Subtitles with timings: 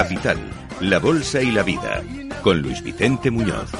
[0.00, 0.38] Capital,
[0.80, 2.02] la Bolsa y la Vida,
[2.42, 3.70] con Luis Vicente Muñoz.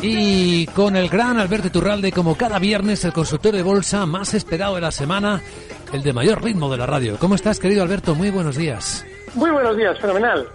[0.00, 4.76] Y con el gran Alberto Turralde, como cada viernes, el consultor de bolsa más esperado
[4.76, 5.40] de la semana,
[5.92, 7.16] el de mayor ritmo de la radio.
[7.18, 8.14] ¿Cómo estás, querido Alberto?
[8.14, 9.04] Muy buenos días.
[9.34, 10.46] Muy buenos días, fenomenal.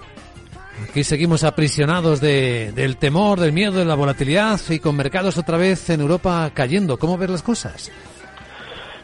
[0.89, 5.57] Aquí seguimos aprisionados de, del temor, del miedo, de la volatilidad y con mercados otra
[5.57, 6.97] vez en Europa cayendo.
[6.97, 7.91] ¿Cómo ver las cosas?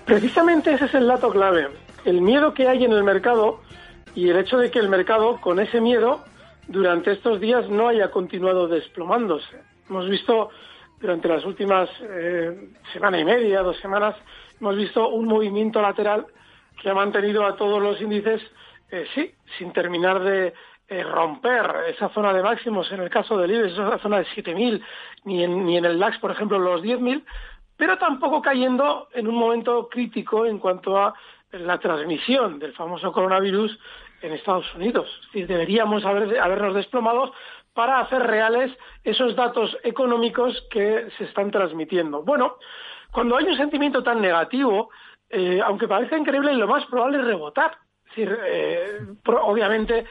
[0.05, 1.67] Precisamente ese es el dato clave.
[2.05, 3.59] El miedo que hay en el mercado
[4.15, 6.23] y el hecho de que el mercado, con ese miedo,
[6.67, 9.61] durante estos días no haya continuado desplomándose.
[9.89, 10.49] Hemos visto
[10.99, 14.15] durante las últimas eh, semana y media, dos semanas,
[14.59, 16.25] hemos visto un movimiento lateral
[16.81, 18.41] que ha mantenido a todos los índices,
[18.91, 20.53] eh, sí, sin terminar de
[20.87, 24.83] eh, romper esa zona de máximos, en el caso del IBEX, esa zona de 7.000,
[25.25, 27.23] ni en, ni en el DAX, por ejemplo, los 10.000,
[27.77, 31.13] pero tampoco cayendo en un momento crítico en cuanto a
[31.51, 33.77] la transmisión del famoso coronavirus
[34.21, 35.07] en Estados Unidos.
[35.21, 37.33] Es decir, deberíamos haber, habernos desplomado
[37.73, 38.71] para hacer reales
[39.03, 42.23] esos datos económicos que se están transmitiendo.
[42.23, 42.57] Bueno,
[43.11, 44.89] cuando hay un sentimiento tan negativo,
[45.29, 47.77] eh, aunque parezca increíble, lo más probable es rebotar.
[48.09, 50.05] Es decir, eh, obviamente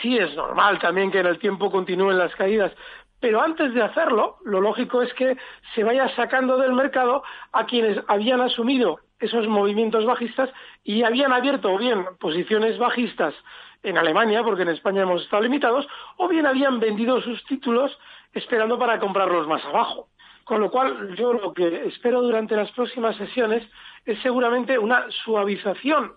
[0.00, 2.72] sí es normal también que en el tiempo continúen las caídas,
[3.18, 5.36] pero antes de hacerlo, lo lógico es que
[5.74, 7.22] se vaya sacando del mercado
[7.52, 10.50] a quienes habían asumido esos movimientos bajistas
[10.82, 13.34] y habían abierto o bien posiciones bajistas
[13.82, 15.86] en Alemania, porque en España hemos estado limitados,
[16.16, 17.96] o bien habían vendido sus títulos
[18.32, 20.08] esperando para comprarlos más abajo.
[20.44, 23.62] Con lo cual, yo lo que espero durante las próximas sesiones
[24.04, 26.12] es seguramente una suavización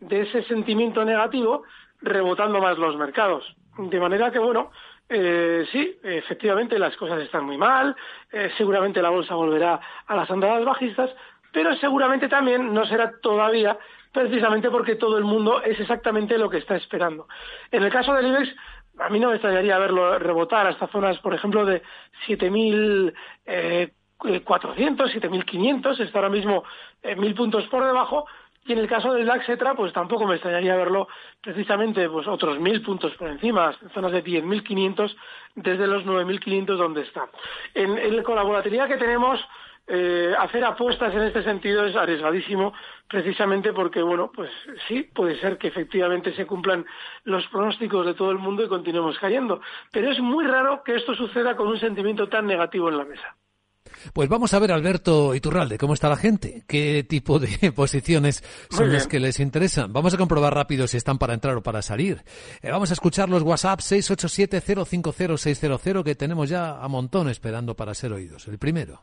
[0.00, 1.62] de ese sentimiento negativo,
[2.00, 3.56] rebotando más los mercados.
[3.78, 4.70] De manera que, bueno,
[5.08, 7.94] eh, sí, efectivamente las cosas están muy mal,
[8.32, 11.14] eh, seguramente la bolsa volverá a las andadas bajistas,
[11.56, 13.78] pero seguramente también no será todavía
[14.12, 17.28] precisamente porque todo el mundo es exactamente lo que está esperando.
[17.70, 18.54] En el caso del IBEX,
[18.98, 21.80] a mí no me extrañaría verlo rebotar hasta zonas, por ejemplo, de
[22.26, 23.14] 7.400,
[23.46, 23.90] eh,
[24.22, 26.62] 7.500, está ahora mismo
[27.02, 28.26] eh, mil puntos por debajo,
[28.66, 31.08] y en el caso del DAX, etcétera, pues tampoco me extrañaría verlo
[31.40, 35.16] precisamente pues otros mil puntos por encima, en zonas de 10.500
[35.54, 37.30] desde los 9.500 donde está.
[37.72, 39.40] En, en, con la volatilidad que tenemos,
[39.88, 42.72] eh, hacer apuestas en este sentido es arriesgadísimo,
[43.08, 44.50] precisamente porque, bueno, pues
[44.88, 46.84] sí, puede ser que efectivamente se cumplan
[47.24, 49.60] los pronósticos de todo el mundo y continuemos cayendo.
[49.92, 53.36] Pero es muy raro que esto suceda con un sentimiento tan negativo en la mesa.
[54.12, 58.92] Pues vamos a ver, Alberto Iturralde, cómo está la gente, qué tipo de posiciones son
[58.92, 59.92] las que les interesan.
[59.92, 62.24] Vamos a comprobar rápido si están para entrar o para salir.
[62.62, 68.12] Eh, vamos a escuchar los WhatsApp 687-050-600 que tenemos ya a montón esperando para ser
[68.12, 68.48] oídos.
[68.48, 69.02] El primero.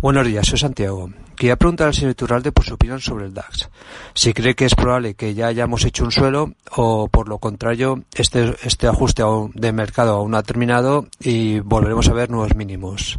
[0.00, 1.08] Buenos días, soy Santiago.
[1.36, 3.68] Quería preguntar al señor Iturralde por su opinión sobre el DAX.
[4.14, 8.04] Si cree que es probable que ya hayamos hecho un suelo o, por lo contrario,
[8.14, 9.24] este, este ajuste
[9.54, 13.18] de mercado aún no ha terminado y volveremos a ver nuevos mínimos.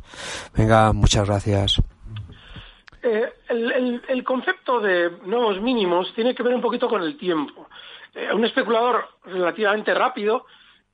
[0.55, 1.81] Venga, muchas gracias.
[3.03, 7.67] eh, el, concepto de nuevos mínimos tiene que ver un poquito con el tiempo.
[8.15, 10.45] Eh, un especulador relativamente rápido,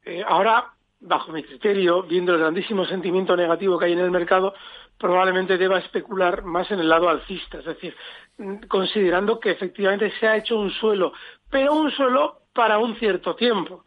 [0.04, 0.66] eh, ahora,
[1.00, 4.56] bajo mi criterio, viendo el grandísimo sentimiento negativo que hay en el mercado,
[4.98, 7.96] probablemente deba especular más en el lado alcista, es decir,
[8.38, 11.14] mm, considerando que efectivamente se ha hecho un suelo,
[11.50, 13.86] pero un suelo para un cierto tiempo,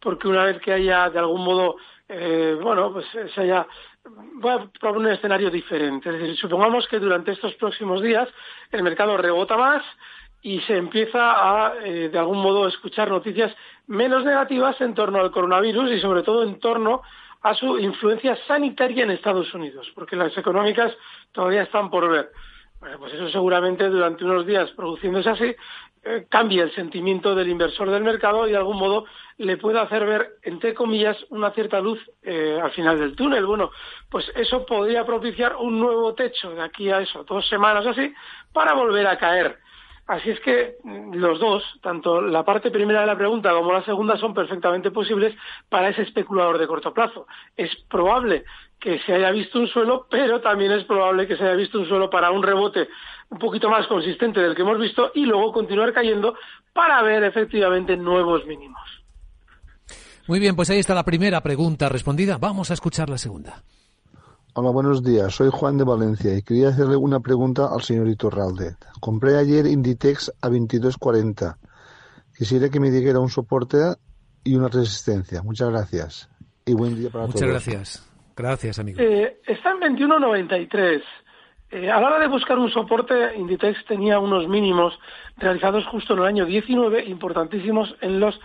[0.00, 1.76] porque una vez que haya de algún modo,
[2.62, 3.66] bueno, pues se haya
[4.04, 6.08] voy a probar un escenario diferente.
[6.10, 8.28] Es decir, supongamos que durante estos próximos días
[8.70, 9.82] el mercado rebota más
[10.42, 13.54] y se empieza a, eh, de algún modo, escuchar noticias
[13.86, 17.02] menos negativas en torno al coronavirus y, sobre todo, en torno
[17.42, 20.92] a su influencia sanitaria en Estados Unidos, porque las económicas
[21.32, 22.30] todavía están por ver.
[22.80, 25.54] Bueno, pues eso seguramente durante unos días produciéndose así,
[26.02, 29.04] eh, cambia el sentimiento del inversor del mercado y de algún modo
[29.36, 33.44] le puede hacer ver, entre comillas, una cierta luz eh, al final del túnel.
[33.44, 33.70] Bueno,
[34.08, 38.14] pues eso podría propiciar un nuevo techo de aquí a eso, dos semanas así,
[38.50, 39.58] para volver a caer.
[40.10, 43.84] Así es que mm, los dos, tanto la parte primera de la pregunta como la
[43.84, 45.36] segunda, son perfectamente posibles
[45.68, 47.28] para ese especulador de corto plazo.
[47.56, 48.42] Es probable
[48.80, 51.86] que se haya visto un suelo, pero también es probable que se haya visto un
[51.86, 52.88] suelo para un rebote
[53.28, 56.34] un poquito más consistente del que hemos visto y luego continuar cayendo
[56.72, 58.82] para ver efectivamente nuevos mínimos.
[60.26, 62.36] Muy bien, pues ahí está la primera pregunta respondida.
[62.36, 63.62] Vamos a escuchar la segunda.
[64.52, 65.32] Hola, buenos días.
[65.32, 68.74] Soy Juan de Valencia y quería hacerle una pregunta al señor Iturralde.
[68.98, 71.56] Compré ayer Inditex a 22.40.
[72.36, 73.78] Quisiera que me dijera un soporte
[74.42, 75.40] y una resistencia.
[75.42, 76.28] Muchas gracias.
[76.66, 77.36] Y buen día para todos.
[77.36, 78.12] Muchas gracias.
[78.36, 78.98] Gracias, amigo.
[79.00, 81.02] Eh, está en 21.93.
[81.70, 84.98] Eh, a la hora de buscar un soporte, Inditex tenía unos mínimos
[85.36, 88.40] realizados justo en el año 19, importantísimos en los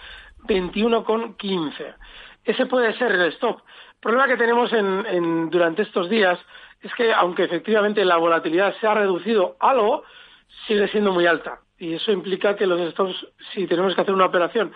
[0.47, 1.95] 21,15.
[2.43, 3.61] Ese puede ser el stop.
[4.05, 6.37] El problema que tenemos en, durante estos días
[6.79, 10.03] es que, aunque efectivamente la volatilidad se ha reducido algo,
[10.67, 11.61] sigue siendo muy alta.
[11.79, 14.71] Y eso implica que los stops, si tenemos que hacer una operación,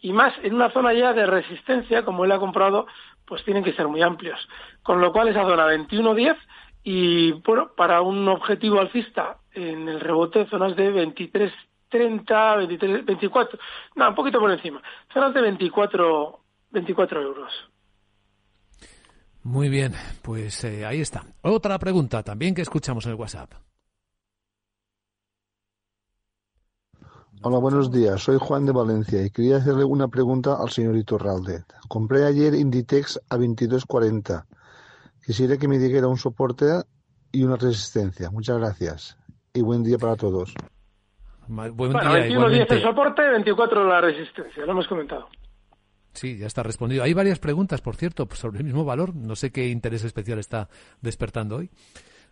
[0.00, 2.86] y más en una zona ya de resistencia, como él ha comprado,
[3.26, 4.48] pues tienen que ser muy amplios.
[4.82, 6.38] Con lo cual esa zona 21-10
[6.82, 11.52] y bueno, para un objetivo alcista en el rebote zonas de 23
[11.90, 13.58] 30, 23, 24,
[13.96, 14.80] no, un poquito por encima,
[15.12, 16.40] zonas de 24,
[16.70, 17.69] 24 euros.
[19.42, 19.92] Muy bien,
[20.22, 21.24] pues eh, ahí está.
[21.42, 23.50] Otra pregunta también que escuchamos en el WhatsApp.
[27.42, 28.22] Hola, buenos días.
[28.22, 31.64] Soy Juan de Valencia y quería hacerle una pregunta al señor Iturralde.
[31.88, 34.44] Compré ayer Inditex a 22.40.
[35.24, 36.66] Quisiera que me dijera un soporte
[37.32, 38.30] y una resistencia.
[38.30, 39.16] Muchas gracias.
[39.54, 40.52] Y buen día para todos.
[41.48, 44.66] Buen bueno, día, 21 días el soporte, 24 la resistencia.
[44.66, 45.26] Lo hemos comentado.
[46.12, 47.02] Sí, ya está respondido.
[47.04, 49.14] Hay varias preguntas, por cierto, sobre el mismo valor.
[49.14, 50.68] No sé qué interés especial está
[51.00, 51.70] despertando hoy.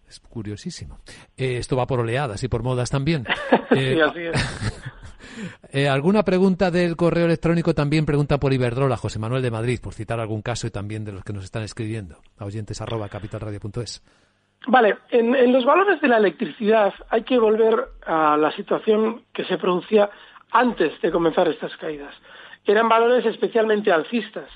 [0.09, 0.99] Es curiosísimo.
[1.37, 3.27] Eh, esto va por oleadas y por modas también.
[3.71, 4.83] sí, así es.
[5.73, 7.75] Eh, ¿Alguna pregunta del correo electrónico?
[7.75, 11.13] También pregunta por Iberdrola, José Manuel de Madrid, por citar algún caso y también de
[11.13, 14.03] los que nos están escribiendo, a oyentes arroba capitalradio.es.
[14.67, 19.59] Vale, en, los valores de la electricidad hay que volver a la situación que se
[19.59, 20.11] producía
[20.51, 22.15] antes de comenzar estas caídas.
[22.73, 24.49] Eran valores especialmente alcistas.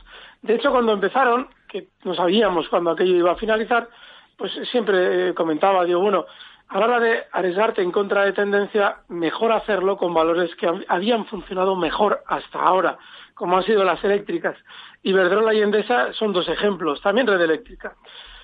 [0.42, 3.88] De hecho, cuando empezaron, que no sabíamos cuándo aquello iba a finalizar,
[4.36, 6.26] pues siempre eh, comentaba, digo, bueno,
[6.68, 11.24] a la hora de arriesgarte en contra de tendencia, mejor hacerlo con valores que habían
[11.26, 12.98] funcionado mejor hasta ahora,
[13.34, 14.56] como han sido las eléctricas.
[15.02, 17.94] Iberdrola y Endesa son dos ejemplos, también red eléctrica.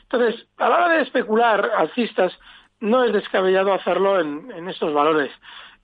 [0.03, 2.33] Entonces, a la hora de especular alcistas,
[2.81, 5.31] no es descabellado hacerlo en, en estos valores.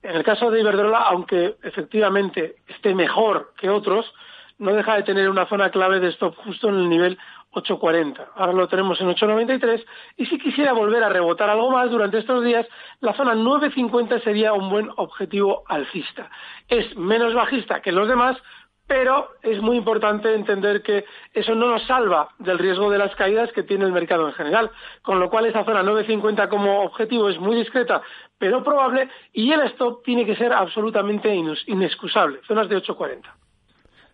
[0.05, 4.13] En el caso de Iberdrola, aunque efectivamente esté mejor que otros,
[4.59, 7.17] no deja de tener una zona clave de stop justo en el nivel
[7.53, 8.23] 8.40.
[8.35, 9.83] Ahora lo tenemos en 8.93
[10.17, 12.67] y si quisiera volver a rebotar algo más durante estos días,
[12.99, 16.29] la zona 9.50 sería un buen objetivo alcista.
[16.67, 18.37] Es menos bajista que los demás,
[18.87, 23.51] pero es muy importante entender que eso no nos salva del riesgo de las caídas
[23.51, 27.39] que tiene el mercado en general, con lo cual esa zona 9.50 como objetivo es
[27.39, 28.01] muy discreta,
[28.37, 31.33] pero probable, y el stop tiene que ser absolutamente
[31.67, 33.21] inexcusable, zonas de 8.40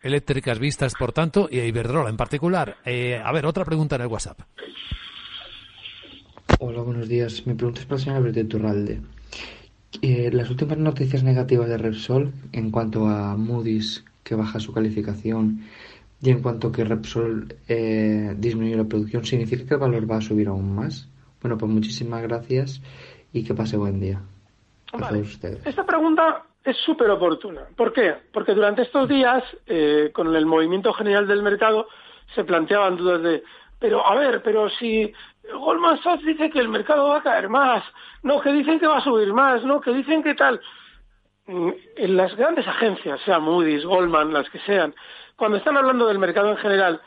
[0.03, 2.77] eléctricas vistas, por tanto, y a Iberdrola en particular.
[2.85, 4.39] Eh, a ver, otra pregunta en el WhatsApp.
[6.59, 7.45] Hola, buenos días.
[7.45, 9.01] Mi pregunta es para el señor Alberto Turralde.
[10.01, 15.59] Eh, las últimas noticias negativas de Repsol en cuanto a Moody's, que baja su calificación,
[16.21, 20.17] y en cuanto a que Repsol eh, disminuye la producción, ¿significa que el valor va
[20.17, 21.09] a subir aún más?
[21.41, 22.81] Bueno, pues muchísimas gracias
[23.33, 24.21] y que pase buen día.
[25.65, 27.63] Esta pregunta es súper oportuna.
[27.75, 28.15] ¿Por qué?
[28.31, 31.87] Porque durante estos días, eh, con el movimiento general del mercado,
[32.33, 33.43] se planteaban dudas de,
[33.79, 35.11] pero a ver, pero si
[35.53, 37.83] Goldman Sachs dice que el mercado va a caer más,
[38.23, 40.61] no, que dicen que va a subir más, no, que dicen que tal.
[41.51, 44.95] Mm, en las grandes agencias, sea Moody's, Goldman, las que sean,
[45.35, 47.01] cuando están hablando del mercado en general,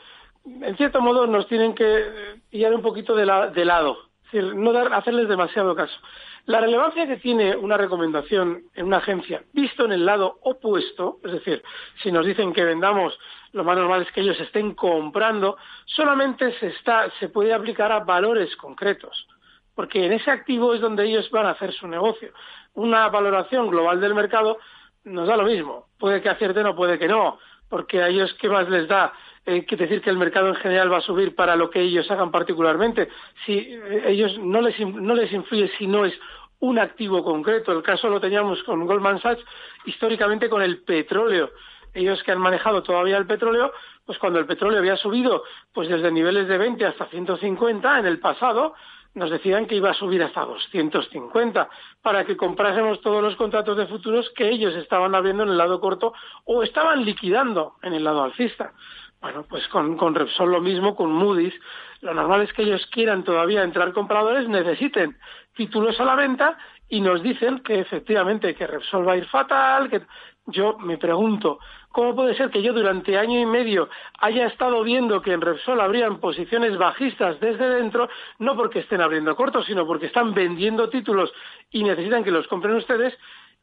[0.44, 4.92] en cierto modo nos tienen que ir un poquito de, lado, es decir, no dar,
[4.92, 5.98] hacerles demasiado caso.
[6.44, 11.32] La relevancia que tiene una recomendación en una agencia, visto en el lado opuesto, es
[11.32, 11.62] decir,
[12.02, 13.18] si nos dicen que vendamos,
[13.52, 18.00] lo más normal es que ellos estén comprando, solamente se, está, se puede aplicar a
[18.00, 19.26] valores concretos,
[19.74, 22.30] porque en ese activo es donde ellos van a hacer su negocio.
[22.74, 24.58] Una valoración global del mercado
[25.04, 27.38] nos da lo mismo, puede que acierten o puede que no,
[27.68, 29.12] porque a ellos qué más les da
[29.46, 32.10] eh, que decir que el mercado en general va a subir para lo que ellos
[32.10, 33.08] hagan particularmente.
[33.44, 36.14] Si eh, ellos no les, no les influye si no es
[36.60, 37.72] un activo concreto.
[37.72, 39.44] El caso lo teníamos con Goldman Sachs
[39.84, 41.50] históricamente con el petróleo.
[41.92, 43.72] Ellos que han manejado todavía el petróleo,
[44.06, 48.18] pues cuando el petróleo había subido pues desde niveles de 20 hasta 150 en el
[48.18, 48.74] pasado,
[49.14, 51.68] nos decían que iba a subir hasta 250
[52.02, 55.80] para que comprásemos todos los contratos de futuros que ellos estaban abriendo en el lado
[55.80, 56.12] corto
[56.44, 58.72] o estaban liquidando en el lado alcista.
[59.20, 61.54] Bueno, pues con, con Repsol lo mismo, con Moody's.
[62.02, 65.16] Lo normal es que ellos quieran todavía entrar compradores, necesiten
[65.54, 69.88] títulos a la venta y nos dicen que efectivamente que Repsol va a ir fatal,
[69.88, 70.02] que
[70.46, 71.58] yo me pregunto,
[71.90, 73.88] ¿cómo puede ser que yo durante año y medio
[74.20, 78.08] haya estado viendo que en Repsol habrían posiciones bajistas desde dentro,
[78.38, 81.32] no porque estén abriendo cortos, sino porque están vendiendo títulos
[81.70, 83.16] y necesitan que los compren ustedes,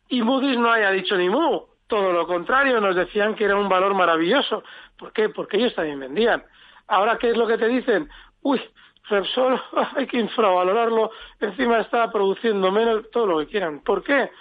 [0.09, 3.69] y Moody's no haya dicho ni mu, todo lo contrario, nos decían que era un
[3.69, 4.63] valor maravilloso.
[4.97, 5.29] ¿Por qué?
[5.29, 6.43] Porque ellos también vendían.
[6.87, 8.09] Ahora, ¿qué es lo que te dicen?
[8.41, 8.61] Uy,
[9.09, 9.61] Repsol
[9.95, 13.81] hay que infravalorarlo, encima está produciendo menos, todo lo que quieran.
[13.81, 14.31] ¿Por qué?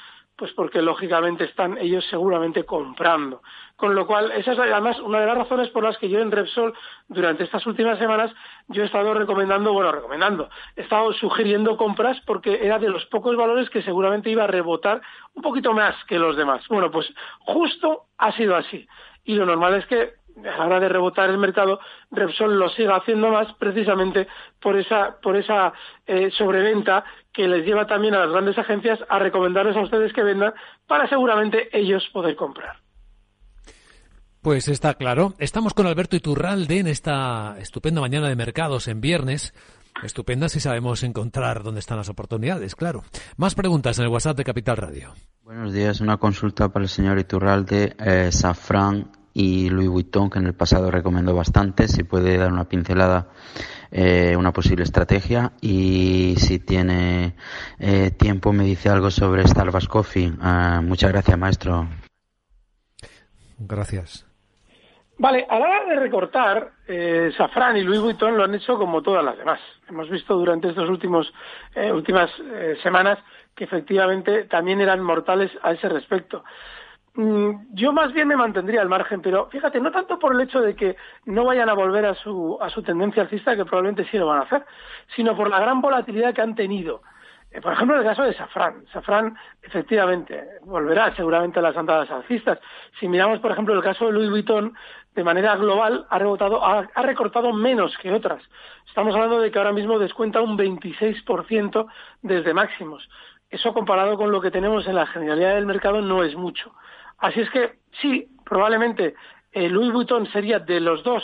[0.40, 3.42] Pues porque lógicamente están ellos seguramente comprando.
[3.76, 6.30] Con lo cual, esa es además una de las razones por las que yo en
[6.30, 6.73] Repsol,
[7.09, 8.32] durante estas últimas semanas,
[8.68, 13.37] yo he estado recomendando, bueno, recomendando, he estado sugiriendo compras porque era de los pocos
[13.37, 15.02] valores que seguramente iba a rebotar
[15.35, 16.66] un poquito más que los demás.
[16.68, 18.88] Bueno, pues justo ha sido así.
[19.25, 20.14] Y lo normal es que
[20.47, 21.80] a la hora de rebotar el mercado,
[22.11, 24.28] Repsol lo siga haciendo más precisamente
[24.61, 25.73] por esa, por esa
[26.06, 30.23] eh, sobreventa que les lleva también a las grandes agencias a recomendarles a ustedes que
[30.23, 30.52] vendan
[30.87, 32.76] para seguramente ellos poder comprar.
[34.42, 35.35] Pues está claro.
[35.38, 39.52] Estamos con Alberto Iturralde en esta estupenda mañana de mercados en viernes.
[40.02, 43.02] Estupenda si sabemos encontrar dónde están las oportunidades, claro.
[43.37, 45.12] Más preguntas en el WhatsApp de Capital Radio.
[45.42, 47.94] Buenos días, una consulta para el señor Iturralde.
[47.99, 52.64] Eh, Safran y Louis Vuitton, que en el pasado recomendó bastante, si puede dar una
[52.64, 53.28] pincelada,
[53.92, 57.34] eh, una posible estrategia y si tiene
[57.78, 60.32] eh, tiempo me dice algo sobre Starbucks Coffee.
[60.40, 61.87] Ah, muchas gracias, maestro.
[63.58, 64.26] Gracias.
[65.18, 69.02] Vale, a la hora de recortar, eh, Safran y Louis Vuitton lo han hecho como
[69.02, 69.60] todas las demás.
[69.87, 71.30] Hemos visto durante estas últimos,
[71.92, 72.30] últimas
[72.82, 73.18] semanas
[73.54, 76.42] que efectivamente también eran mortales a ese respecto.
[77.20, 80.62] Mm, yo más bien me mantendría al margen, pero fíjate, no tanto por el hecho
[80.62, 80.96] de que
[81.26, 84.38] no vayan a volver a su, a su tendencia alcista, que probablemente sí lo van
[84.38, 84.64] a hacer,
[85.14, 87.02] sino por la gran volatilidad que han tenido.
[87.50, 88.86] Eh, por ejemplo, el caso de Safran.
[88.90, 92.58] Safran, efectivamente, volverá seguramente a las andadas alcistas.
[92.98, 94.72] Si miramos, por ejemplo, el caso de Louis Vuitton,
[95.14, 98.42] de manera global ha, rebotado, ha recortado menos que otras.
[98.88, 101.86] Estamos hablando de que ahora mismo descuenta un 26%
[102.22, 103.06] desde máximos.
[103.50, 106.72] Eso comparado con lo que tenemos en la generalidad del mercado no es mucho.
[107.20, 109.14] Así es que sí, probablemente
[109.52, 111.22] eh, Louis Vuitton sería de los dos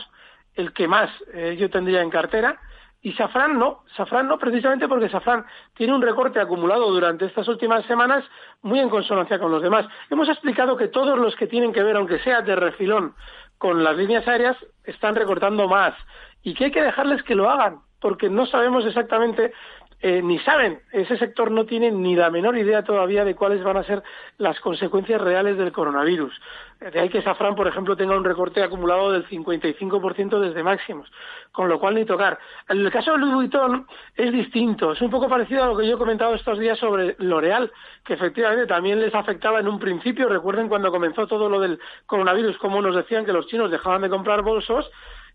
[0.55, 2.59] el que más eh, yo tendría en cartera
[3.03, 7.85] y Safran no, Safran no precisamente porque Safran tiene un recorte acumulado durante estas últimas
[7.87, 8.25] semanas
[8.63, 9.87] muy en consonancia con los demás.
[10.11, 13.15] Hemos explicado que todos los que tienen que ver, aunque sea de refilón,
[13.59, 15.95] con las líneas aéreas, están recortando más
[16.43, 19.53] y que hay que dejarles que lo hagan porque no sabemos exactamente
[20.01, 23.79] eh, ni saben, ese sector no tiene ni la menor idea todavía de cuáles van
[23.79, 24.03] a ser
[24.37, 26.39] las consecuencias reales del coronavirus.
[26.81, 31.11] De ahí que Safran, por ejemplo, tenga un recorte acumulado del 55% desde máximos,
[31.51, 32.39] con lo cual ni tocar.
[32.69, 35.95] El caso de Louis Vuitton es distinto, es un poco parecido a lo que yo
[35.95, 37.73] he comentado estos días sobre L'Oreal,
[38.05, 40.29] que efectivamente también les afectaba en un principio.
[40.29, 44.11] Recuerden cuando comenzó todo lo del coronavirus, como nos decían que los chinos dejaban de
[44.11, 44.91] comprar bolsos,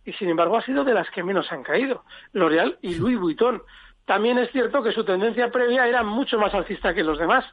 [0.06, 2.04] y sin embargo ha sido de las que menos han caído,
[2.34, 3.64] L'Oreal y Louis Vuitton.
[4.06, 7.46] También es cierto que su tendencia previa era mucho más alcista que los demás.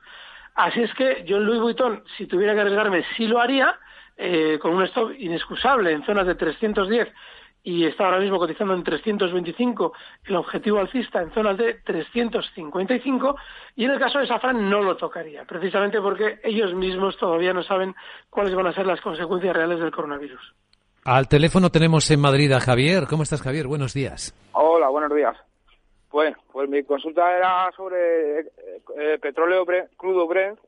[0.55, 3.79] Así es que yo en Louis Vuitton, si tuviera que arriesgarme, sí lo haría,
[4.17, 7.09] eh, con un stop inexcusable en zonas de 310
[7.63, 9.93] y está ahora mismo cotizando en 325,
[10.25, 13.37] el objetivo alcista en zonas de 355,
[13.77, 17.63] y en el caso de Safran no lo tocaría, precisamente porque ellos mismos todavía no
[17.63, 17.95] saben
[18.31, 20.55] cuáles van a ser las consecuencias reales del coronavirus.
[21.05, 23.07] Al teléfono tenemos en Madrid a Javier.
[23.09, 23.67] ¿Cómo estás, Javier?
[23.67, 24.35] Buenos días.
[24.53, 25.37] Hola, buenos días.
[26.11, 28.51] Bueno, pues mi consulta era sobre eh,
[28.97, 30.59] eh, petróleo crudo Brent,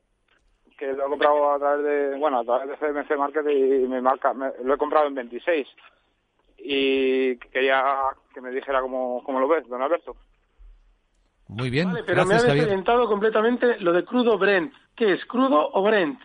[0.77, 4.01] que lo he comprado a través de, bueno, a través de CMC Market y me
[4.01, 5.67] marca, lo he comprado en 26.
[6.59, 7.83] Y quería
[8.35, 10.15] que me dijera cómo, cómo lo ves, don Alberto.
[11.49, 11.89] Muy bien.
[11.89, 14.73] Vale, pero me ha desorientado completamente lo de crudo Brent.
[14.95, 16.21] ¿Qué es, crudo o Brent?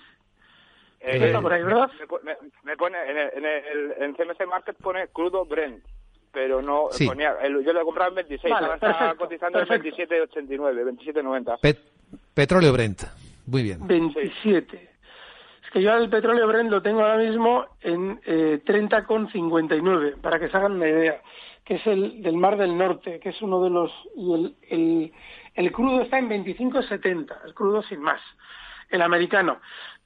[1.00, 1.90] Eh, está por ahí, ¿verdad?
[2.64, 5.84] Me, pone, en, el, en, en CMC Market pone crudo Brent
[6.36, 10.98] pero no ponía, yo lo he comprado en 26, vale, ahora está cotizando en 27.89,
[10.98, 11.78] 27.90.
[12.34, 13.04] petróleo Brent,
[13.48, 13.88] muy bien.
[13.88, 14.90] 27.
[15.64, 20.50] Es que yo el petróleo Brent lo tengo ahora mismo en eh, 30,59, para que
[20.50, 21.22] se hagan una idea,
[21.64, 23.92] que es el del Mar del Norte, que es uno de los...
[24.18, 25.14] y el, el,
[25.54, 28.20] el crudo está en 25,70, el crudo sin más,
[28.90, 29.62] el americano.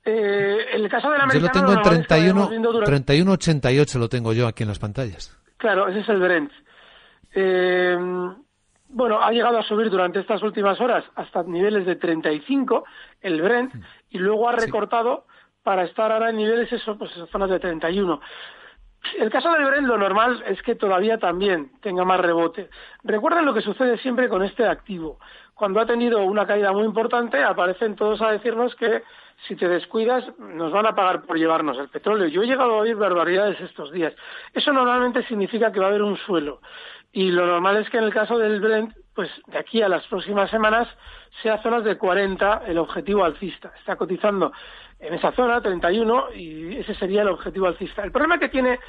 [0.05, 1.53] Eh, el caso del americano...
[1.53, 2.49] Yo lo tengo en 31,
[2.85, 5.38] 31,88 lo tengo yo aquí en las pantallas.
[5.59, 6.51] Claro, ese es el Brent.
[7.35, 7.97] Eh,
[8.87, 12.85] bueno, ha llegado a subir durante estas últimas horas hasta niveles de 35
[13.21, 13.75] el Brent
[14.09, 15.25] y luego ha recortado
[15.61, 18.21] para estar ahora en niveles eso, pues esas zonas de 31.
[19.17, 22.69] El caso del Brent lo normal es que todavía también tenga más rebote.
[23.03, 25.19] Recuerden lo que sucede siempre con este activo.
[25.55, 29.03] Cuando ha tenido una caída muy importante, aparecen todos a decirnos que
[29.47, 32.27] si te descuidas, nos van a pagar por llevarnos el petróleo.
[32.27, 34.13] Yo he llegado a oír barbaridades estos días.
[34.53, 36.61] Eso normalmente significa que va a haber un suelo.
[37.11, 40.05] Y lo normal es que en el caso del Brent, pues de aquí a las
[40.07, 40.87] próximas semanas,
[41.41, 43.71] sea zonas de 40 el objetivo alcista.
[43.79, 44.51] Está cotizando
[44.99, 48.03] en esa zona, 31, y ese sería el objetivo alcista.
[48.03, 48.79] El problema que tiene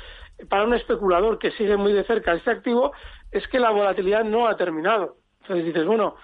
[0.48, 2.92] para un especulador que sigue muy de cerca este activo
[3.30, 5.16] es que la volatilidad no ha terminado.
[5.42, 6.16] Entonces dices, bueno,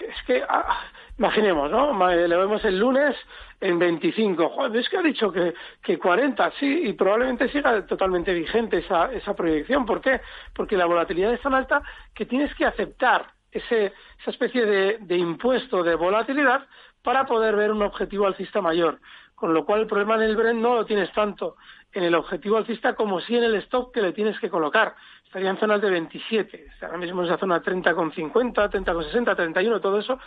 [0.00, 0.84] es que ah,
[1.22, 2.08] imaginemos, ¿no?
[2.08, 3.14] Le vemos el lunes
[3.60, 4.48] en 25.
[4.48, 9.12] Joder, es que ha dicho que, que 40, sí, y probablemente siga totalmente vigente esa,
[9.12, 9.86] esa proyección.
[9.86, 10.20] ¿Por qué?
[10.52, 11.80] Porque la volatilidad es tan alta
[12.12, 16.66] que tienes que aceptar ese, esa especie de, de impuesto de volatilidad
[17.02, 18.98] para poder ver un objetivo alcista mayor.
[19.36, 21.56] Con lo cual el problema en el Brent no lo tienes tanto
[21.92, 24.96] en el objetivo alcista como sí en el stop que le tienes que colocar.
[25.24, 30.18] Estaría en zonas de 27, ahora mismo en esa zona 30,50, 30,60, 31, todo eso,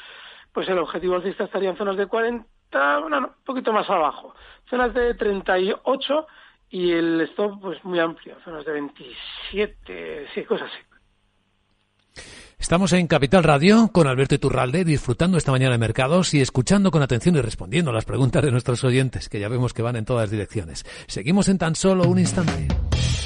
[0.55, 4.33] pues el objetivo alcista estaría en zonas de 40, bueno, un poquito más abajo,
[4.69, 6.27] zonas de 38
[6.69, 12.23] y el stop pues muy amplio, zonas de 27, sí, cosas así.
[12.57, 17.03] Estamos en Capital Radio con Alberto Iturralde, disfrutando esta mañana de mercados y escuchando con
[17.03, 20.05] atención y respondiendo a las preguntas de nuestros oyentes, que ya vemos que van en
[20.05, 20.85] todas direcciones.
[21.07, 22.69] Seguimos en tan solo un instante.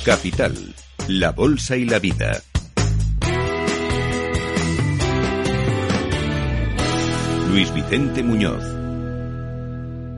[0.03, 0.55] Capital,
[1.07, 2.41] la bolsa y la vida.
[7.59, 8.63] Luis Vicente Muñoz.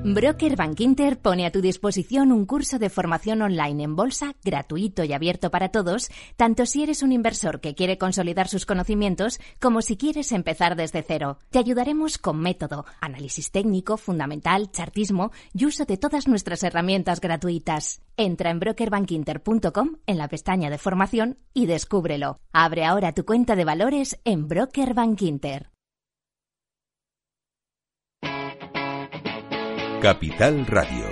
[0.03, 5.13] Broker Inter pone a tu disposición un curso de formación online en bolsa gratuito y
[5.13, 9.97] abierto para todos, tanto si eres un inversor que quiere consolidar sus conocimientos como si
[9.97, 11.39] quieres empezar desde cero.
[11.49, 18.03] Te ayudaremos con método, análisis técnico, fundamental, chartismo y uso de todas nuestras herramientas gratuitas.
[18.17, 22.39] Entra en brokerbankinter.com en la pestaña de formación y descúbrelo.
[22.53, 25.70] Abre ahora tu cuenta de valores en Broker.
[30.01, 31.05] Capital Radio.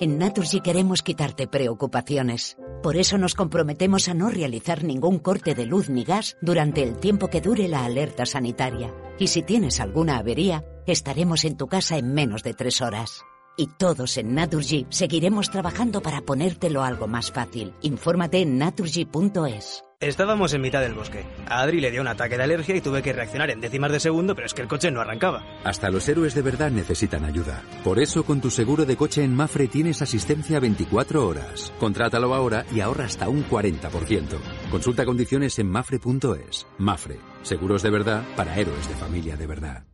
[0.00, 2.56] En Naturgy queremos quitarte preocupaciones.
[2.82, 6.98] Por eso nos comprometemos a no realizar ningún corte de luz ni gas durante el
[6.98, 8.92] tiempo que dure la alerta sanitaria.
[9.16, 13.22] Y si tienes alguna avería, estaremos en tu casa en menos de tres horas.
[13.56, 17.74] Y todos en Naturgy seguiremos trabajando para ponértelo algo más fácil.
[17.80, 19.84] Infórmate en naturgy.es.
[20.00, 21.24] Estábamos en mitad del bosque.
[21.48, 24.00] A Adri le dio un ataque de alergia y tuve que reaccionar en décimas de
[24.00, 25.42] segundo, pero es que el coche no arrancaba.
[25.64, 27.62] Hasta los héroes de verdad necesitan ayuda.
[27.82, 31.72] Por eso, con tu seguro de coche en Mafre tienes asistencia 24 horas.
[31.78, 34.38] Contrátalo ahora y ahorra hasta un 40%.
[34.70, 36.66] Consulta condiciones en mafre.es.
[36.78, 39.93] Mafre, seguros de verdad para héroes de familia de verdad.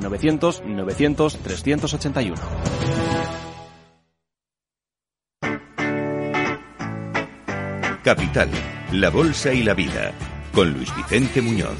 [0.00, 2.34] 900 900 381.
[8.04, 8.48] Capital,
[8.92, 10.12] la Bolsa y la Vida,
[10.54, 11.76] con Luis Vicente Muñoz.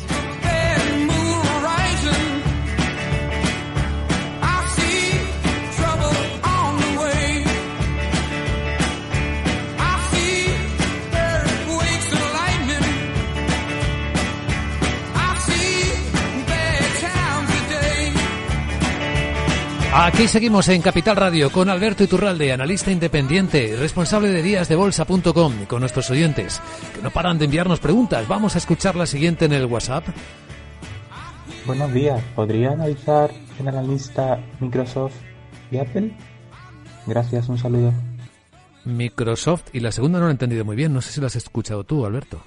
[20.00, 25.80] Aquí seguimos en Capital Radio con Alberto Iturralde, analista independiente, responsable de díasdebolsa.com y con
[25.80, 26.62] nuestros oyentes
[26.94, 28.28] que no paran de enviarnos preguntas.
[28.28, 30.04] Vamos a escuchar la siguiente en el WhatsApp.
[31.66, 35.16] Buenos días, ¿podría analizar en la lista Microsoft
[35.72, 36.12] y Apple?
[37.06, 37.92] Gracias, un saludo.
[38.84, 41.34] Microsoft y la segunda no lo he entendido muy bien, no sé si la has
[41.34, 42.40] escuchado tú, Alberto.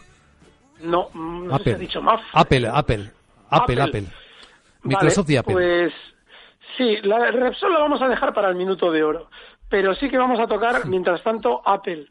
[0.81, 1.65] No, no Apple.
[1.65, 2.21] sé si ha dicho más.
[2.31, 3.11] Apple, Apple,
[3.49, 3.81] Apple, Apple.
[3.81, 4.03] Apple.
[4.83, 5.53] Microsoft Vale, y Apple.
[5.53, 5.93] Pues
[6.77, 9.29] sí, la Repsol la vamos a dejar para el minuto de oro,
[9.69, 12.07] pero sí que vamos a tocar, mientras tanto, Apple.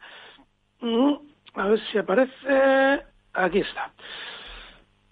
[0.81, 1.15] Mm,
[1.55, 3.03] A ver si aparece.
[3.33, 3.93] Aquí está.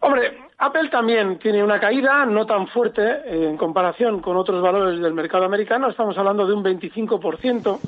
[0.00, 5.00] Hombre, Apple también tiene una caída no tan fuerte eh, en comparación con otros valores
[5.00, 5.88] del mercado americano.
[5.88, 7.80] Estamos hablando de un 25%.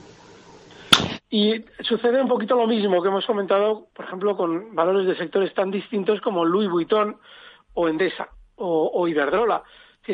[1.33, 5.55] Y sucede un poquito lo mismo que hemos comentado, por ejemplo, con valores de sectores
[5.55, 7.16] tan distintos como Louis Vuitton
[7.75, 9.62] o Endesa o, o Iberdrola.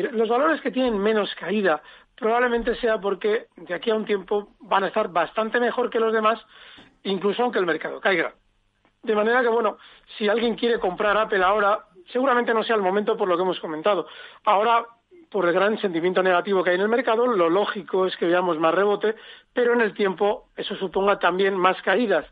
[0.01, 1.81] Los valores que tienen menos caída
[2.15, 6.13] probablemente sea porque de aquí a un tiempo van a estar bastante mejor que los
[6.13, 6.39] demás,
[7.03, 8.33] incluso aunque el mercado caiga.
[9.03, 9.77] De manera que, bueno,
[10.17, 13.59] si alguien quiere comprar Apple ahora, seguramente no sea el momento por lo que hemos
[13.59, 14.07] comentado.
[14.43, 14.85] Ahora,
[15.29, 18.59] por el gran sentimiento negativo que hay en el mercado, lo lógico es que veamos
[18.59, 19.15] más rebote,
[19.53, 22.25] pero en el tiempo eso suponga también más caídas.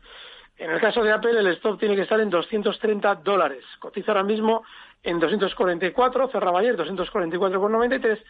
[0.58, 3.62] En el caso de Apple, el stop tiene que estar en 230 dólares.
[3.78, 4.64] Cotiza ahora mismo
[5.02, 8.22] en 244, cerraba ayer 244,93,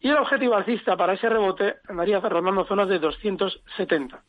[0.00, 4.22] y el objetivo alcista para ese rebote andaría rondando zonas de 270.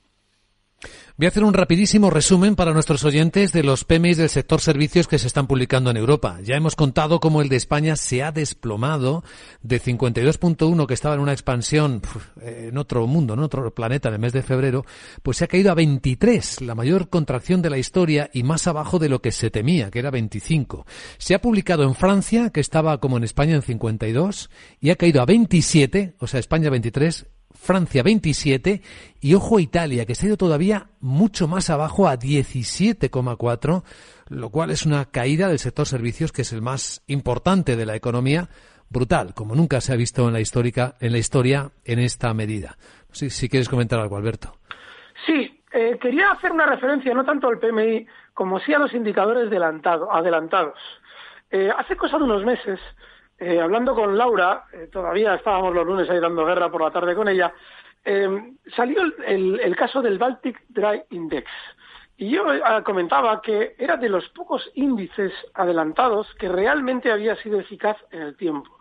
[1.17, 5.07] Voy a hacer un rapidísimo resumen para nuestros oyentes de los PMIs del sector servicios
[5.07, 6.39] que se están publicando en Europa.
[6.43, 9.23] Ya hemos contado cómo el de España se ha desplomado
[9.61, 14.15] de 52.1 que estaba en una expansión pf, en otro mundo, en otro planeta en
[14.15, 14.85] el mes de febrero,
[15.23, 18.99] pues se ha caído a 23, la mayor contracción de la historia y más abajo
[18.99, 20.85] de lo que se temía, que era 25.
[21.17, 24.49] Se ha publicado en Francia, que estaba como en España en 52,
[24.81, 28.81] y ha caído a 27, o sea, España 23, Francia 27
[29.21, 33.83] y ojo a Italia, que se ha ido todavía mucho más abajo a 17,4,
[34.29, 37.95] lo cual es una caída del sector servicios que es el más importante de la
[37.95, 38.49] economía,
[38.89, 42.77] brutal, como nunca se ha visto en la histórica en la historia en esta medida.
[43.11, 44.57] Sé si quieres comentar algo, Alberto.
[45.25, 49.47] Sí, eh, quería hacer una referencia no tanto al PMI como sí a los indicadores
[49.49, 50.77] adelantado- adelantados.
[51.51, 52.79] Eh, hace cosa de unos meses,
[53.37, 57.15] eh, hablando con Laura, eh, todavía estábamos los lunes ahí dando guerra por la tarde
[57.15, 57.53] con ella,
[58.05, 61.49] eh, salió el, caso del Baltic Dry Index.
[62.17, 67.59] Y yo eh, comentaba que era de los pocos índices adelantados que realmente había sido
[67.59, 68.71] eficaz en el tiempo.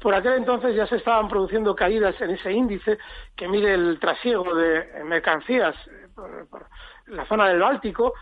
[0.00, 2.98] Por aquel entonces ya se estaban produciendo caídas en ese índice
[3.34, 5.74] que mide el trasiego de mercancías
[6.14, 6.66] por
[7.06, 8.12] la zona del Báltico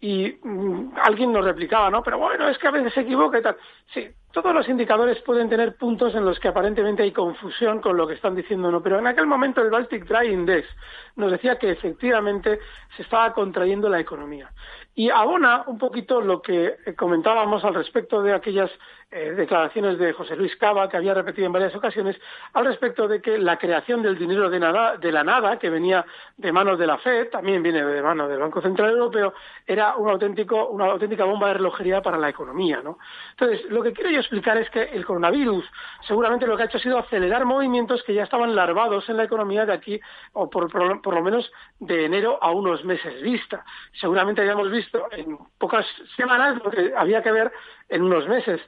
[0.00, 2.02] y mm, alguien nos replicaba, ¿no?
[2.02, 3.56] Pero bueno, es que a veces se equivoca y tal.
[3.92, 8.06] Sí, todos los indicadores pueden tener puntos en los que aparentemente hay confusión con lo
[8.06, 8.82] que están diciendo, ¿no?
[8.82, 10.68] Pero en aquel momento el Baltic Dry Index
[11.16, 12.60] nos decía que efectivamente
[12.96, 14.50] se estaba contrayendo la economía.
[14.94, 18.70] Y abona un poquito lo que eh, comentábamos al respecto de aquellas
[19.12, 22.16] eh, declaraciones de José Luis Cava, que había repetido en varias ocasiones,
[22.52, 26.06] al respecto de que la creación del dinero de, nada, de la nada, que venía
[26.36, 29.34] de manos de la FED, también viene de manos del Banco Central Europeo,
[29.66, 32.82] era un auténtico, una auténtica bomba de relojería para la economía.
[32.84, 32.98] ¿no?
[33.32, 35.64] Entonces, lo que quiero yo explicar es que el coronavirus
[36.06, 39.24] seguramente lo que ha hecho ha sido acelerar movimientos que ya estaban larvados en la
[39.24, 40.00] economía de aquí,
[40.32, 43.64] o por, lo menos de enero a unos meses vista.
[43.92, 47.52] Seguramente hayamos visto en pocas semanas lo que había que ver
[47.88, 48.60] en unos meses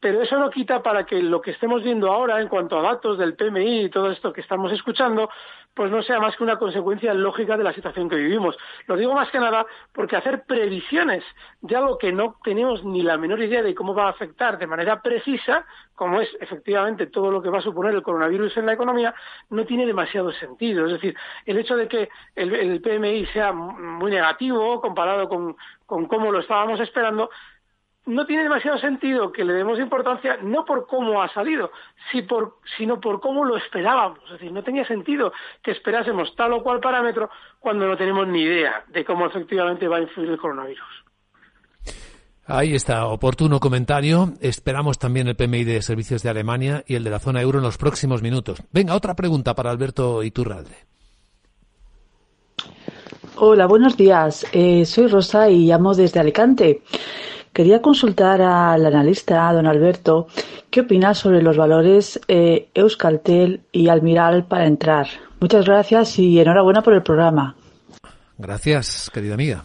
[0.00, 3.18] pero eso no quita para que lo que estemos viendo ahora en cuanto a datos
[3.18, 5.28] del PMI y todo esto que estamos escuchando,
[5.74, 8.56] pues no sea más que una consecuencia lógica de la situación que vivimos.
[8.86, 11.22] Lo digo más que nada porque hacer previsiones
[11.60, 14.66] de algo que no tenemos ni la menor idea de cómo va a afectar de
[14.66, 18.72] manera precisa, como es efectivamente todo lo que va a suponer el coronavirus en la
[18.72, 19.14] economía,
[19.50, 20.86] no tiene demasiado sentido.
[20.86, 26.40] Es decir, el hecho de que el, PMI sea muy negativo comparado con cómo lo
[26.40, 27.30] estábamos esperando,
[28.10, 31.70] no tiene demasiado sentido que le demos importancia no por cómo ha salido,
[32.10, 34.18] si por, sino por cómo lo esperábamos.
[34.26, 38.42] Es decir, no tenía sentido que esperásemos tal o cual parámetro cuando no tenemos ni
[38.42, 40.88] idea de cómo efectivamente va a influir el coronavirus.
[42.46, 44.32] Ahí está, oportuno comentario.
[44.40, 47.64] Esperamos también el PMI de servicios de Alemania y el de la zona euro en
[47.64, 48.60] los próximos minutos.
[48.72, 50.74] Venga, otra pregunta para Alberto Iturralde.
[53.36, 54.44] Hola, buenos días.
[54.52, 56.82] Eh, soy Rosa y llamo desde Alicante.
[57.52, 60.28] Quería consultar al analista, don Alberto,
[60.70, 65.06] qué opina sobre los valores eh, Euskaltel y Almiral para entrar.
[65.40, 67.56] Muchas gracias y enhorabuena por el programa.
[68.38, 69.64] Gracias, querida amiga.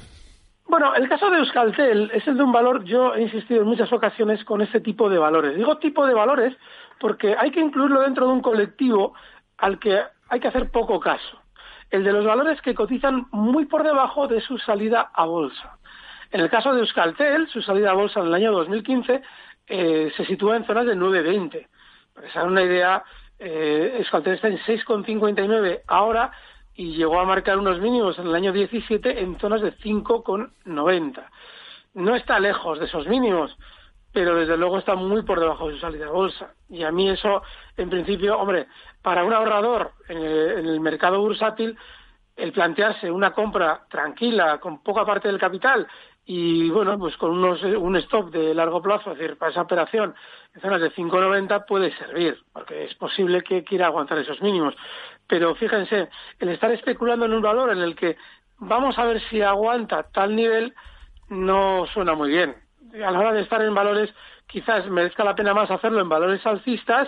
[0.67, 3.93] Bueno, el caso de Euskaltel es el de un valor, yo he insistido en muchas
[3.93, 5.55] ocasiones con este tipo de valores.
[5.55, 6.57] Digo tipo de valores
[6.99, 9.13] porque hay que incluirlo dentro de un colectivo
[9.57, 11.39] al que hay que hacer poco caso.
[11.91, 15.77] El de los valores que cotizan muy por debajo de su salida a bolsa.
[16.31, 19.21] En el caso de Euskaltel, su salida a bolsa en el año 2015
[19.67, 21.67] eh, se sitúa en zonas de 9,20.
[22.13, 23.03] Para que una idea,
[23.39, 26.31] eh, Euskaltel está en 6,59 ahora
[26.75, 31.23] y llegó a marcar unos mínimos en el año 17 en zonas de 5,90.
[31.93, 33.55] No está lejos de esos mínimos,
[34.11, 36.53] pero desde luego está muy por debajo de su salida a bolsa.
[36.69, 37.43] Y a mí eso,
[37.77, 38.67] en principio, hombre,
[39.01, 41.77] para un ahorrador en el, mercado bursátil,
[42.35, 45.87] el plantearse una compra tranquila, con poca parte del capital
[46.27, 50.15] y bueno, pues con unos, un stop de largo plazo, es decir, para esa operación
[50.55, 54.73] en zonas de 5,90 puede servir, porque es posible que quiera aguantar esos mínimos.
[55.27, 56.09] Pero fíjense,
[56.39, 58.17] el estar especulando en un valor en el que
[58.57, 60.73] vamos a ver si aguanta tal nivel
[61.29, 62.55] no suena muy bien.
[62.93, 64.11] A la hora de estar en valores,
[64.47, 67.07] quizás merezca la pena más hacerlo en valores alcistas,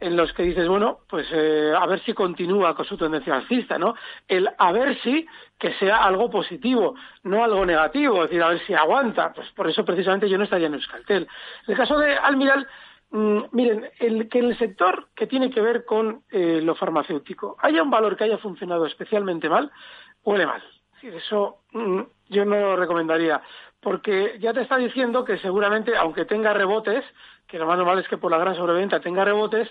[0.00, 3.78] en los que dices, bueno, pues eh, a ver si continúa con su tendencia alcista,
[3.78, 3.94] ¿no?
[4.26, 5.26] El a ver si
[5.58, 9.32] que sea algo positivo, no algo negativo, es decir, a ver si aguanta.
[9.32, 11.22] Pues por eso precisamente yo no estaría en Euskaltel.
[11.22, 12.68] En el caso de Almiral,
[13.10, 17.56] Mm, miren, el, que en el sector que tiene que ver con eh, lo farmacéutico
[17.60, 19.70] haya un valor que haya funcionado especialmente mal,
[20.24, 20.62] huele mal.
[21.02, 23.40] Eso mm, yo no lo recomendaría,
[23.80, 27.04] porque ya te está diciendo que seguramente, aunque tenga rebotes,
[27.46, 29.68] que lo más normal es que por la gran sobreventa tenga rebotes,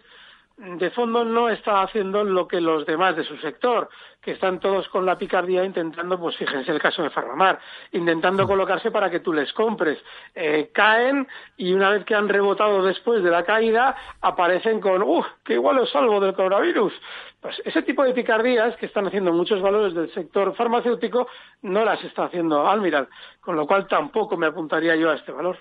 [0.57, 3.89] de fondo no está haciendo lo que los demás de su sector,
[4.19, 7.59] que están todos con la picardía intentando, pues fíjense el caso de Farmamar,
[7.91, 9.99] intentando colocarse para que tú les compres.
[10.33, 15.27] Eh, caen y una vez que han rebotado después de la caída, aparecen con, uff,
[15.45, 16.93] que igual os salvo del coronavirus.
[17.39, 21.27] Pues ese tipo de picardías que están haciendo muchos valores del sector farmacéutico
[21.61, 23.07] no las está haciendo Almiral,
[23.41, 25.59] con lo cual tampoco me apuntaría yo a este valor.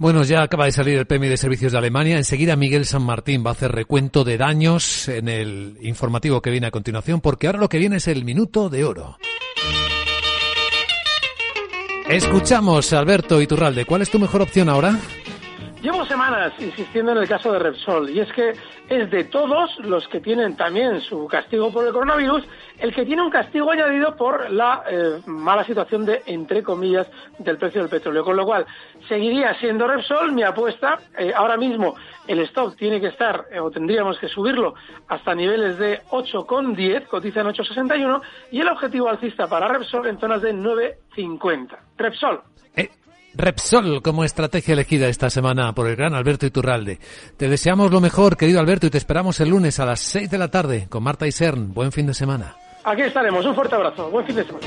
[0.00, 2.16] Bueno, ya acaba de salir el PMI de Servicios de Alemania.
[2.16, 6.68] Enseguida Miguel San Martín va a hacer recuento de daños en el informativo que viene
[6.68, 9.18] a continuación, porque ahora lo que viene es el minuto de oro.
[12.08, 13.84] Escuchamos, Alberto Iturralde.
[13.84, 14.98] ¿Cuál es tu mejor opción ahora?
[15.82, 18.52] Llevo semanas insistiendo en el caso de Repsol y es que
[18.90, 22.44] es de todos los que tienen también su castigo por el coronavirus
[22.78, 27.06] el que tiene un castigo añadido por la eh, mala situación de, entre comillas,
[27.38, 28.24] del precio del petróleo.
[28.24, 28.66] Con lo cual,
[29.08, 30.98] seguiría siendo Repsol mi apuesta.
[31.16, 31.94] Eh, ahora mismo
[32.26, 34.74] el stock tiene que estar, eh, o tendríamos que subirlo
[35.08, 40.42] hasta niveles de 8,10, cotiza en 8,61, y el objetivo alcista para Repsol en zonas
[40.42, 41.78] de 9,50.
[41.96, 42.42] Repsol,
[43.34, 46.98] Repsol como estrategia elegida esta semana por el gran Alberto Iturralde.
[47.36, 50.38] Te deseamos lo mejor, querido Alberto, y te esperamos el lunes a las 6 de
[50.38, 51.72] la tarde con Marta y Cern.
[51.72, 52.56] Buen fin de semana.
[52.84, 53.44] Aquí estaremos.
[53.44, 54.10] Un fuerte abrazo.
[54.10, 54.66] Buen fin de semana.